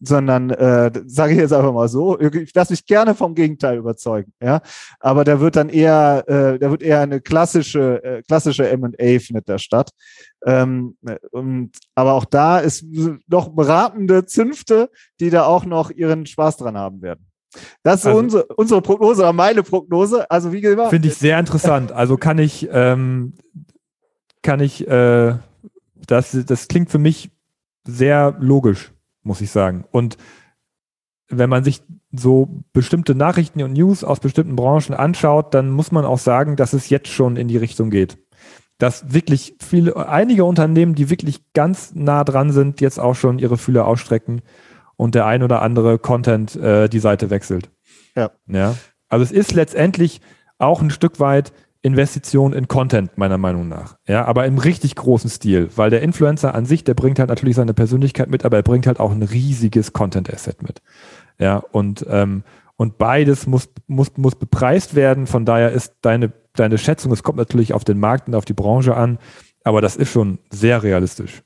[0.00, 4.32] sondern äh, sage ich jetzt einfach mal so, ich lasse mich gerne vom Gegenteil überzeugen,
[4.42, 4.60] ja,
[4.98, 9.48] aber da wird dann eher, äh, da wird eher eine klassische, äh, klassische M&A findet
[9.48, 9.90] da statt,
[10.46, 10.96] ähm,
[11.30, 12.84] und aber auch da ist
[13.28, 14.90] noch beratende Zünfte,
[15.20, 17.26] die da auch noch ihren Spaß dran haben werden.
[17.82, 20.30] Das ist also, unsere, unsere Prognose oder meine Prognose.
[20.30, 20.90] Also wie gesagt.
[20.90, 21.92] Finde ich sehr interessant.
[21.92, 23.34] Also kann ich, ähm,
[24.42, 25.34] kann ich, äh,
[26.06, 27.30] das, das klingt für mich
[27.84, 29.84] sehr logisch muss ich sagen.
[29.90, 30.16] Und
[31.28, 36.04] wenn man sich so bestimmte Nachrichten und News aus bestimmten Branchen anschaut, dann muss man
[36.04, 38.18] auch sagen, dass es jetzt schon in die Richtung geht.
[38.78, 43.58] Dass wirklich viele, einige Unternehmen, die wirklich ganz nah dran sind, jetzt auch schon ihre
[43.58, 44.42] Fühler ausstrecken
[44.96, 47.70] und der ein oder andere Content äh, die Seite wechselt.
[48.16, 48.32] Ja.
[48.46, 48.74] ja.
[49.08, 50.20] Also es ist letztendlich
[50.58, 51.52] auch ein Stück weit
[51.82, 53.96] Investition in Content, meiner Meinung nach.
[54.06, 57.56] Ja, aber im richtig großen Stil, weil der Influencer an sich, der bringt halt natürlich
[57.56, 60.82] seine Persönlichkeit mit, aber er bringt halt auch ein riesiges Content-Asset mit.
[61.38, 62.44] Ja, und, ähm,
[62.76, 65.26] und beides muss, muss, muss bepreist werden.
[65.26, 68.52] Von daher ist deine, deine Schätzung, es kommt natürlich auf den Markt und auf die
[68.52, 69.18] Branche an,
[69.64, 71.42] aber das ist schon sehr realistisch.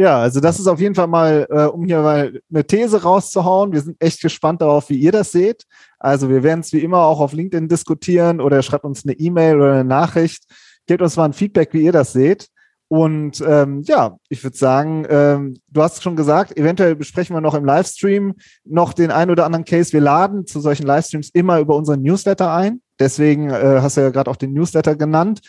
[0.00, 3.74] Ja, also das ist auf jeden Fall mal, äh, um hier mal eine These rauszuhauen.
[3.74, 5.64] Wir sind echt gespannt darauf, wie ihr das seht.
[5.98, 9.56] Also wir werden es wie immer auch auf LinkedIn diskutieren oder schreibt uns eine E-Mail
[9.56, 10.44] oder eine Nachricht.
[10.86, 12.48] Gebt uns mal ein Feedback, wie ihr das seht.
[12.88, 17.54] Und ähm, ja, ich würde sagen, ähm, du hast schon gesagt, eventuell besprechen wir noch
[17.54, 19.92] im Livestream noch den ein oder anderen Case.
[19.92, 22.80] Wir laden zu solchen Livestreams immer über unseren Newsletter ein.
[22.98, 25.42] Deswegen äh, hast du ja gerade auch den Newsletter genannt.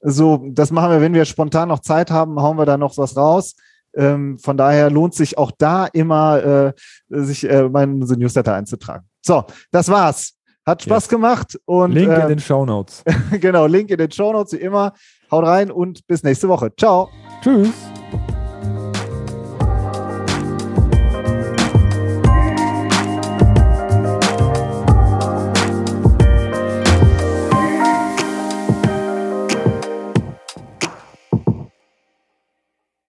[0.00, 3.16] So, das machen wir, wenn wir spontan noch Zeit haben, hauen wir da noch was
[3.16, 3.54] raus.
[3.94, 6.72] Ähm, von daher lohnt sich auch da immer, äh,
[7.08, 9.06] sich äh, meinen Newsletter einzutragen.
[9.20, 10.34] So, das war's.
[10.64, 11.08] Hat Spaß yes.
[11.08, 13.02] gemacht und Link äh, in den Show Notes.
[13.40, 14.92] genau, Link in den Show Notes wie immer.
[15.30, 16.70] Haut rein und bis nächste Woche.
[16.76, 17.10] Ciao.
[17.42, 17.91] Tschüss.